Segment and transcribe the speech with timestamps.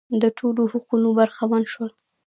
[0.21, 1.91] د ټولو حقونو برخمن شول.